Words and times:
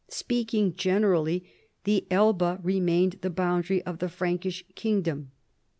Speaking 0.09 0.73
generally, 0.73 1.45
the 1.83 2.07
Elbe 2.09 2.59
remained 2.65 3.19
the 3.21 3.29
boundary 3.29 3.83
of 3.83 3.99
the 3.99 4.09
Frankish 4.09 4.65
kingdom. 4.73 5.29